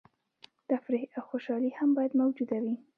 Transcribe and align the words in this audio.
تفریح 0.69 1.05
او 1.17 1.21
خوشحالي 1.29 1.71
هم 1.79 1.89
باید 1.97 2.17
موجوده 2.21 2.57
وي. 2.63 2.75